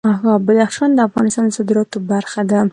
بدخشان 0.45 0.89
د 0.95 0.99
افغانستان 1.07 1.43
د 1.47 1.51
صادراتو 1.57 1.97
برخه 2.11 2.41
ده. 2.49 2.61